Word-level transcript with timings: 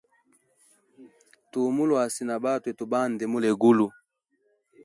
Tua 1.51 1.69
mu 1.75 1.83
luasi, 1.89 2.21
na 2.27 2.35
batwe 2.43 2.71
tu 2.77 2.85
bande 2.93 3.23
mulwegulu. 3.31 3.87